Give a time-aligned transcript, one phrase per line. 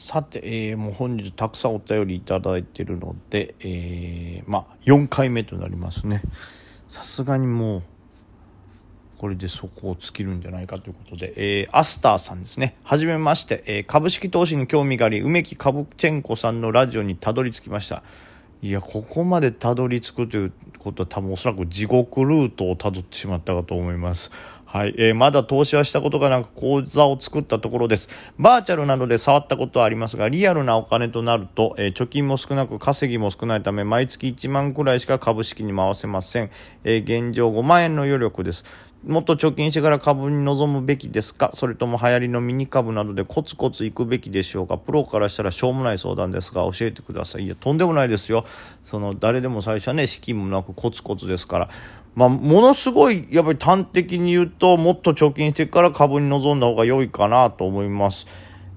[0.00, 6.22] さて、えー、もう本日たくさんお便りいただいてるので、えー、まあ、4回目となりますね。
[6.88, 7.82] さすがにもう、
[9.18, 12.76] これでそこを尽きるんじゃないかということで、えー、アスターさんですね。
[12.84, 18.04] はじめまして、えー、株式投資に興味があり、梅木カブチェンコさんのラジオにたどり着きました。
[18.62, 24.30] いや、ここまでたどり着くということは多分おそらく地獄ルートをたどってしまったかと思います。
[24.70, 24.94] はい。
[24.98, 28.10] えー、まだ投資はしたことがなく口座を作ったところです。
[28.38, 36.50] バーチャルなどで触ったことはありますが、リアルなお金となると、えー、貯金も少なく稼ぎも少ないため、毎月1万くらいしか株式に回せません。
[36.84, 38.66] えー、現状5万円の余力です。
[39.06, 41.50] もっと貯金してから株に臨むべきですか？
[41.54, 44.76] それとも流行りのミニ株などでコツコツ行くべきでしょうか？
[44.76, 47.44] プロからしたらしょうもない相談ですが教えてください。
[47.44, 48.44] いや、とんでもないですよ。
[48.82, 51.70] その、誰でも最初はね、資金もなくコツコツですから。
[52.18, 58.26] まあ、ものすごい、やっぱり端的に言うと、もっと貯金してから株に臨んだ方が良いかなと思います。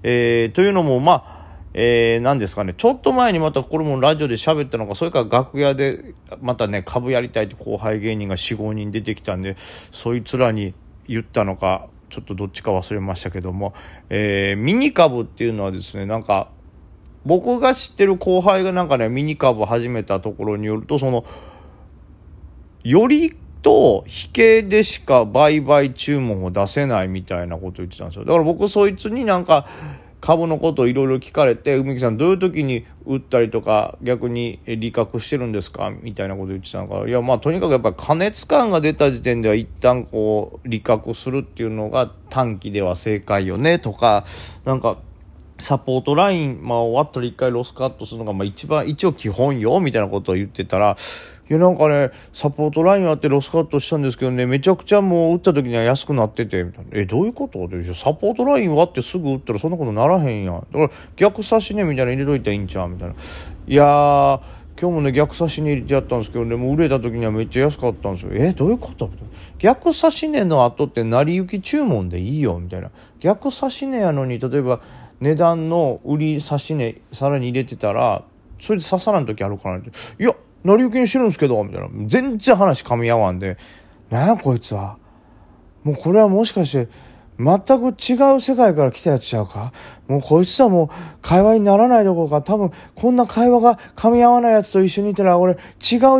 [0.03, 1.41] えー、というのも、まあ、
[1.73, 10.75] えー、何ですかね、ちょっと前にまたこれもラジオで喋ったのか、それから楽屋でまたね、株やりたいって後輩芸人が4、5人出てきたんで、そいつらに
[11.07, 13.73] 言ったのか、ちょっとどっちか忘れましたけども、
[14.09, 16.49] えー、ミニ株っていうのはですね、なんか、
[17.25, 21.25] 僕が知ってる後輩がなんかね、ミニ株始めたところによると、その、
[22.83, 28.25] よりと引けでしか売買注文を出せないみたいなこと言ってたんですよ。
[28.25, 29.67] だから僕そいつになんか
[30.19, 35.91] 株のことをいろいろ聞かれて、梅木さんどういう時に売ったりとか逆に利確してるんですか？
[36.01, 44.25] みたいなこと言ってたから、いやまあとにかくやっぱり加熱感が出た時点では一旦こう利確するっていうのが短期では正解よねとか、
[44.63, 44.99] なんか
[45.57, 50.97] サポートライン、まあ終わったら一回ロスカットするのがまあ一番一応基本よみたいなことを言ってたら、
[51.51, 56.91] いやなんかね、サポートラインあってロスカットしたんですけどね、めちゃくちゃもう打った時には安くなってて、みたいな。
[56.93, 57.67] え、どういうこと？
[57.67, 60.55] でサポートライン割ってすぐ打ったらそんなことならへんやん。
[60.55, 62.87] だから逆差しねみたいな入れといたらいいんちゃう？
[62.87, 63.15] みたいな。
[63.67, 64.41] いや、
[64.79, 68.31] 今日もね、逆差し値入れてやったんですけどね、もう売れた時にはめっちゃ安かったんですよ。
[68.33, 69.09] え、どういうこと？
[69.57, 72.91] 逆差し値の後って成り行き注文でいいよ、みたいな。
[73.19, 74.79] 逆差し値やのに、例えば
[75.19, 78.23] 値段の売り差し値さらに入れてたら、
[78.57, 79.89] それで刺さらん時あるかなって。
[80.17, 80.33] いや、
[80.63, 81.87] 成り行きにしてるんですけど、みたいな。
[82.07, 83.57] 全然話噛み合わんで、
[84.09, 84.97] なんやこいつは。
[85.83, 86.89] もうこれはもしかして、
[87.39, 89.73] 全く違う世界から来たやつちゃうか？
[90.07, 90.89] もうこいつはもう
[91.23, 95.59] 会話にならないどころか多分こんな会話が噛み合わないやつと一緒にいたら俺違う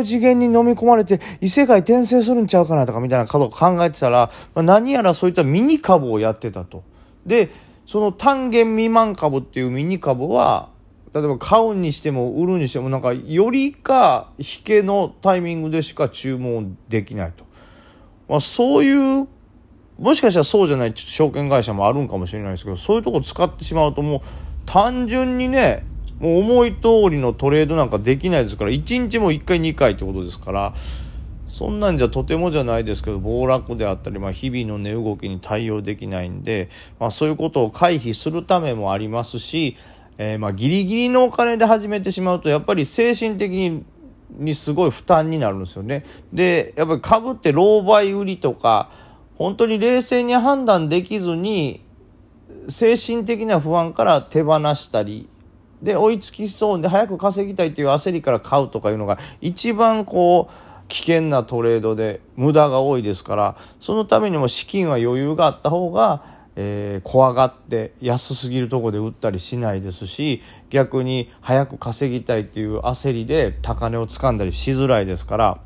[0.04, 6.82] 次元に飲み込まれて異世界転生するんちゃうかなとかみたいなことを考えてたら、まあ、何やらそういったミニ株をやってたと。
[7.24, 7.50] で、
[7.86, 10.70] その単元未満株っていうミニ株は
[11.14, 17.44] 例えば買うにしても売るにしてもなんかよりか引けのタイミングでしか注文できないと。
[18.28, 19.28] まあ、そういう
[19.98, 24.20] もしかしたらそうじゃない証券会社もあるんかもしれないですけどそういうとこ使ってしまうともう
[24.64, 25.84] 単純にね
[26.18, 30.74] もう思い通りのトレードなんかできないですから1日も1回2回ってことですから
[31.48, 39.76] そんなんじゃとてもじゃないですけど暴落であったり、まあ、日々の値動きに対応できないんで、まあ、そういうことを回避するためもありますし
[40.18, 43.82] えー、まあギリギリのお金で始めてしまうとやっぱり精神的
[44.30, 46.04] にすごい負担になるんですよね。
[46.32, 48.90] でやっぱり株って狼狽売りとか
[49.36, 51.84] 本当に冷静に判断できずに
[52.68, 55.28] 精神的な不安から手放したり
[55.82, 60.52] で追いつきそうで早く稼ぎたいという焦りから買うとかいうのが一番こう
[60.88, 66.22] 危険なトレードで無駄が多いですからそのためにも資金は余裕があった方が
[66.56, 75.60] えー、怖がって安すぎるとこで売ったりしないですし逆に早く稼ぎたいっていう焦りで高値をつかんだりしづらいですから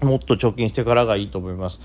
[0.00, 1.80] もっと貯金してからがいいと思います。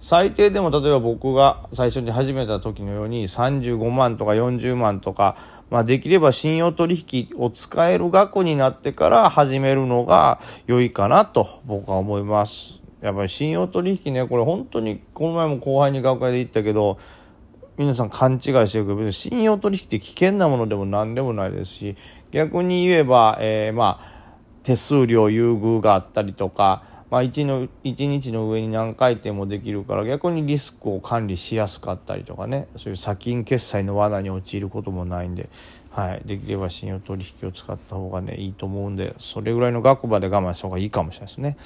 [0.00, 5.34] 最低でも例えば僕が最初に始めた時のように35万とか40万とか、
[5.70, 12.82] まあ、できれば信用取引を使える額になってから始めるのが良いかなと僕は思います。
[13.00, 16.98] やっぱり信用取引ねこれ本当にこの前も後輩に学会で言ったけど
[17.76, 21.96] 皆さん勘違いしてるけど、信用取引って危険なものでも何でもないですし、
[22.30, 24.24] 逆に言えば、えー、まあ、
[24.62, 35.48] 手数料優遇があったりとか、まあ1の、1日の上に何回転もできるから逆にリスクを管理しやすかったりとかね、そういう先金決済の罠に陥ることもないんで、
[35.90, 41.56] はい、できれば信用取引を使った方がね、いいと思うんで、それぐらいの額まで我慢した方がいいかもしれないですね。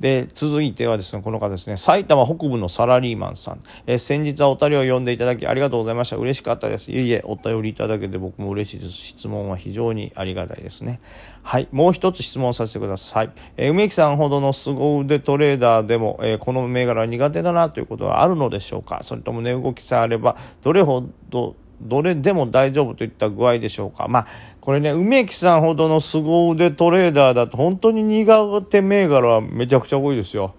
[0.00, 3.60] で、続いてはですね、この方ですね、埼玉北部のサラリーマンさん。
[3.86, 6.16] えー、先日はお便りを読んでいただきありがとうございました。
[6.16, 6.90] 嬉しかったです。
[6.90, 8.92] いえいえ、お便りいただけて僕も嬉しいです。
[8.92, 11.00] 質問は非常にありがたいですね。
[11.42, 11.68] はい。
[11.72, 13.30] もう一つ質問させてください。
[13.56, 19.00] えー、梅木さんほどの凄腕トレーダーでも、えー、この銘柄苦手だなということはあるのでしょうか？
[19.02, 24.08] それとも値動きさえあれば、どれほどどれでも大丈夫といった具合でしょうか。
[24.08, 24.26] まあ、
[24.60, 30.54] これね、梅木さんほどの凄腕トレーダーだと本当に苦手銘柄はめちゃくちゃ多いですよ。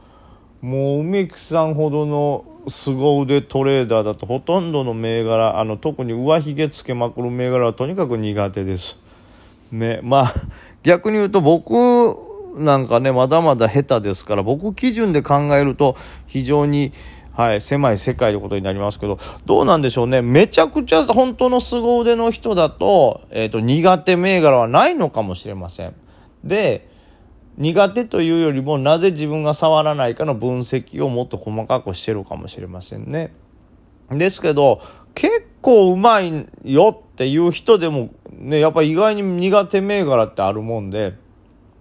[0.62, 8.98] もう梅木さんほどの凄腕トレーダーだとほとんどの銘柄、あの、特に上髭つけまくる銘柄はとにかく苦手です。
[9.72, 10.34] ね、まあ、
[10.84, 11.74] 逆に言うと僕
[12.58, 15.96] なんかね、まだまだ下手ですから、僕基準で考えると
[16.28, 16.94] 非常に、
[17.36, 20.22] はい、狭い世界のことになりますけど、どうなんでしょうね。
[20.22, 25.94] めちゃくちゃ本当の凄腕の人だと、えっ、ー、と、苦手銘柄はないのかもしれません。
[26.46, 26.90] で、
[27.58, 33.34] 苦手というよりも、なぜ自分が触らないかの分析をもっと細かくしてるかもしれませんね。
[34.10, 34.80] ですけど、
[35.14, 41.18] 結構うまいよっていう人でも、ね、やっぱ意外に苦手銘柄ってあるもんで、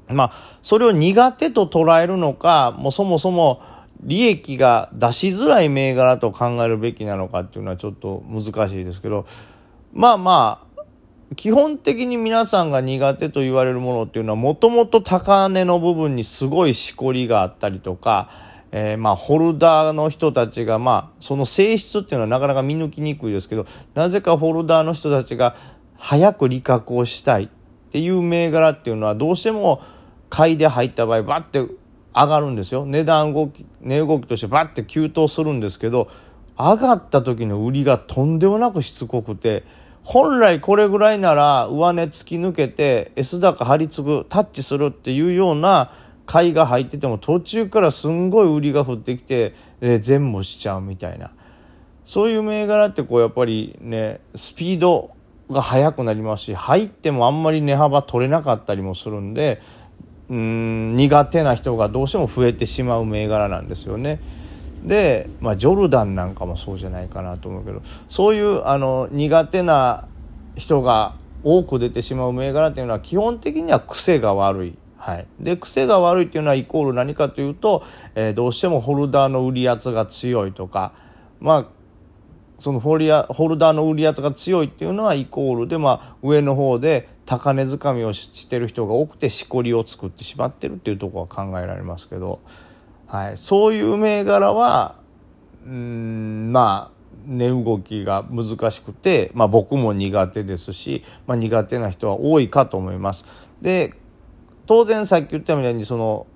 [0.09, 3.62] まあ、それを苦手と捉えるのか、もうそもそも、
[4.02, 9.26] 利益が出しづらい銘柄と考えるべきなのかっていうのはちょっと難しいですけど
[9.93, 10.64] まあまあ
[11.37, 18.31] 基本的に皆さんが苦手と言われるものっていうのはもともと高値の部分にすごいしこりがあったりとか、
[18.73, 25.56] えー、まあホルダーの人たちがまあその性質っていうのはなかなか見抜きにくいですけどなぜかホルダーの人たちが
[25.97, 27.49] 早く利確をしたいっ
[27.90, 29.82] ていう銘柄っていうのはどうしても
[30.29, 31.73] 買いで入った場合バッて
[32.14, 32.87] 上がるんですよ。
[32.87, 36.08] 値段動き値動きとしてバッて急騰するんですけど
[36.56, 39.64] 上がった時の売りがとんでもなくしつこくて
[40.05, 45.93] 本来これぐらいなら上値突き抜けて S 高張り継ぐタッチするっていうような
[46.26, 51.32] 買いが入ってても途中からすんごい売りが降ってきて、えー、全部しちゃうみたいな。
[52.05, 55.11] そういう銘柄ってこうやっぱりねスピード
[55.50, 59.61] が速くなりますし入ってもあんまり値幅取れなかったりもするんで
[60.31, 64.21] うん苦手な人がどうしても増えてしまう銘柄なんですよね。
[64.85, 70.06] で、まあ、ジョルダンなんかもそうじゃないかなと思うけどそういうあの苦手な
[70.56, 74.75] 人が多く出てしまう銘柄っていうのは基本的には癖が悪い。
[74.97, 77.85] はい、で癖が悪いっていうのはイコール何かというと、
[78.15, 80.93] えー、どうしてもホルダーの売り圧が強いとか
[81.41, 81.67] まあ
[82.61, 92.41] そのホリアホルダーの売り圧が強いっていうのはイコールで、まあ、上の方で高値掴みをしてる人が多くてしこりを作ってしまってるっていうとこは考えられますけど、
[93.06, 94.97] はい、そういう銘柄は
[95.67, 96.95] うんまあ
[97.27, 103.25] 値動きが難しくて、まあ、僕も苦手ですし、まあ、苦手な人は多いかと思います。
[103.62, 103.95] で
[104.67, 106.27] 当然さっき言ったみたいにその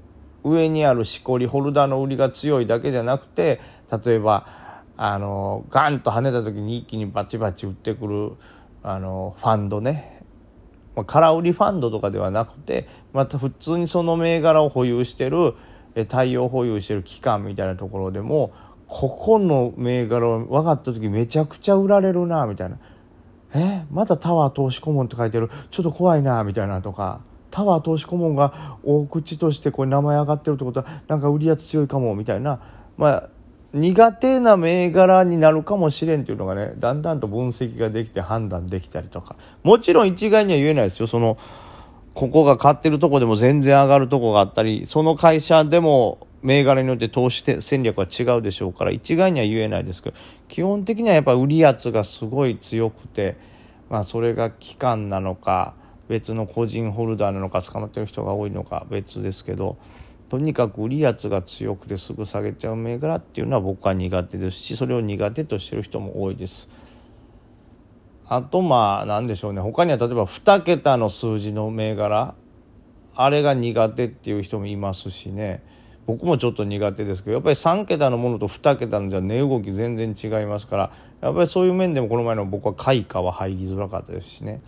[0.45, 3.61] 上にあるしこりホルダーの売りが強いだけじゃなくて
[4.05, 4.47] 例えば
[5.01, 8.33] あのガンと跳ねた時に一気にバチバチ打ってくる
[8.83, 10.25] あのファンドね。
[11.07, 15.55] 空売りファンドとかではなくてまた普通にその銘柄を保有してる
[16.09, 18.51] 対応保有してる期間みたいなところでも
[18.89, 22.79] ここの銘柄を分かった時めちゃくちゃ売られるなみたいな
[23.55, 25.49] 「えまたタワー投資顧問って書いてる。
[25.71, 27.21] ちょっと怖いな」みたいなとか。
[27.51, 32.61] タワー投資顧問が大口としてこれ名前上がってるってことはなんか売り圧強いかもみたいな。
[32.99, 33.31] まあ
[33.75, 41.37] 苦手な銘柄になるかもしれんっていうのがねだんだんと分析ができて判断できたりとかもちろん一概には言えないですよその
[42.15, 50.17] ここが買ってるとこでも全然上がるとこがあったりその会社でも銘柄によって投資戦略は違うでしょうから一概には言えないですけど
[50.49, 53.37] 基本的にはやっぱ売り圧がすごい強くて、
[53.91, 55.75] まあ、それが期間なのか
[56.09, 59.77] 別の個人ホルダーなのか捕まってる人が多いのか別ですけど。
[60.29, 66.69] とにかく売り圧が強くてすぐ下げちゃう銘柄っていうのは僕は苦手ですしそれを苦手としてる人も多いです。
[68.27, 69.63] あとまあ何でしょうね。
[69.63, 72.35] 他には例えば2桁の数字の銘柄。
[73.15, 75.63] あれが苦手っていう人もいますしね。
[76.07, 84.61] 僕もちょっと苦手ですけどやっぱり3桁のものと2桁のじゃ値動き全然違いますからやっぱりそういう面でもこの前の僕は開花は入りづらかったですしね。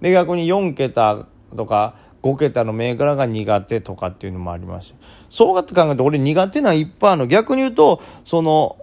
[0.00, 4.96] で逆に4桁とか5桁の銘柄が苦手とかっていうのもありました。
[5.30, 8.76] そうやって考えると俺苦手な一パーの逆に言うとその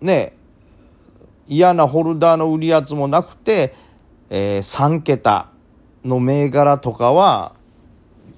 [0.00, 0.34] ね
[1.48, 3.74] 嫌なホルダーの売り圧もなくて、
[4.30, 5.48] えー、3桁
[6.04, 7.54] の銘柄とかは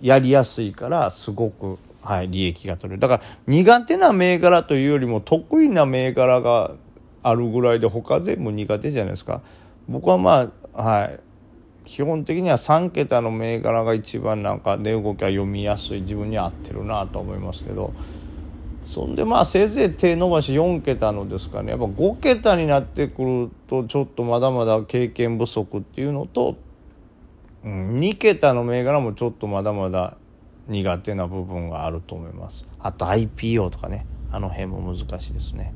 [0.01, 3.01] やりやすいからすごく、はい、利益が取れる。
[3.01, 6.73] だから苦手な銘柄というよりも得意な銘柄が
[7.23, 9.43] あるぐらいで他全部苦手じゃないですか。
[9.89, 11.21] 僕はまあはい。
[11.85, 17.93] 基本的には3桁の銘柄が一番なんか値動きは読みやすい自分に合ってるなと思いますけど。
[18.85, 21.71] そんでまあせいぜい手伸ばし4桁のですかね。
[21.71, 26.57] やっぱ5桁になってくるとちょっとまだまだ経験不足っていうのと、
[27.65, 30.17] うん、2桁の銘柄もちょっとまだまだ
[30.67, 32.67] 苦手な部分があると思います。
[32.81, 34.07] あと IPO とかね。
[34.33, 35.75] あの辺も難しいですね。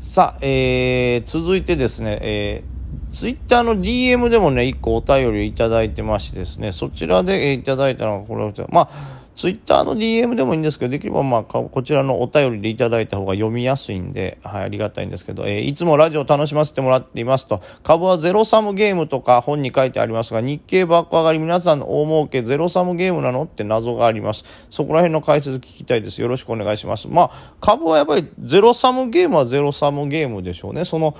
[0.00, 2.71] さあ、えー、続いてですね、えー
[3.12, 24.44] ツイッターの DM でもね、一個お便りいただいてましてですね、そちらでいただいたのがこれ、まあ、ツイッターの DM でもいいんですけど、できればまあ、こちらのお便りでいただいた方が読みやすいんで、はい、ありがたいんですけど、えー、いつもラジオ楽しませてもらっていますと、株はゼロサムゲームとか本に書いてありますが、日経バック上がり皆さんの大儲けゼロサムゲームなのって謎があります。
[24.70, 26.22] そこら辺の解説聞きたいです。
[26.22, 27.08] よろしくお願いします。
[27.08, 30.84] まあ、株はやっぱりゼロサムゲームはゼロサムゲームでしょうね。
[30.84, 31.16] その、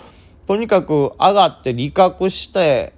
[0.46, 2.92] とにかく上がって利確して、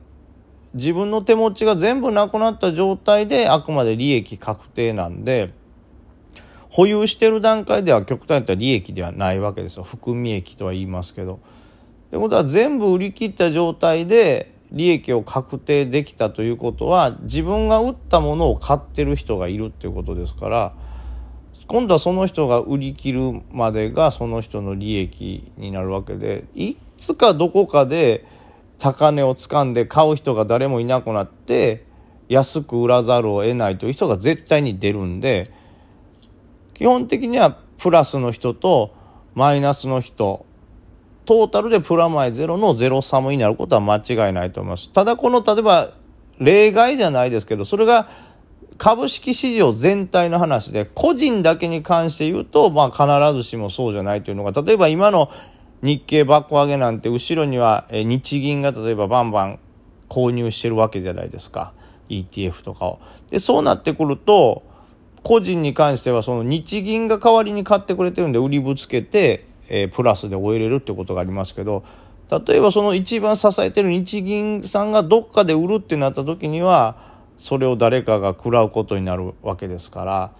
[0.75, 5.53] 自分の手持ちが全部なくなった状態であくまで利益確定なんで、
[6.71, 11.39] 保有してる段階では極端に言ったら利益ではないわけですよ含み益とは言いますけど。
[12.09, 20.75] ってことは全部売り切った状態で利益を確定できたということは自分が売ったものを買ってる人がいるっていうことですから
[21.69, 28.25] 今度はその人が売り切るまでがその人の利益になるわけでいつかどこかで
[28.79, 31.85] 高値を掴んで買う人が誰もいなくなって
[32.29, 35.51] 安く売らざるを得ないという人が絶対に出るんで。
[36.75, 38.95] 基本的にはプラスの人と
[39.35, 40.45] マイナスの人
[41.25, 44.91] トータルでプラマイゼロのゼロサムになることは間違いないと思います。
[44.93, 45.95] ただこの例えば
[46.39, 48.09] 例外じゃないですけどそれが
[48.77, 55.31] 株式市場全体の話で個人だけに関して言うとまあ必ずしもそうじゃないというのが例えば今の
[55.85, 59.59] 日経バック上げなんて後ろには日銀が例えばバンバン
[60.09, 61.75] 購入してるわけじゃないですか
[62.09, 63.01] ETF とかを。
[63.31, 64.63] でそうなってくると
[65.23, 71.85] 個人に関してはその日銀が代わりに買ってくれてるんで売りぶつけて、え、プラスで終えれるってことがありますけど
[72.31, 76.97] 例えばその一番支えてる日銀さんがどっかで売るってなった時には
[77.37, 80.33] それを誰かが食らうことになるわけですから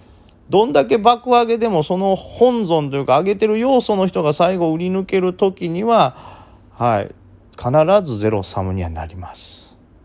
[0.51, 7.15] どんだけ爆上げでもその本尊というか上げてる要素の人が最後売り抜ける時にははい
[7.57, 7.71] 必
[8.03, 9.64] ずゼロサムにはなります。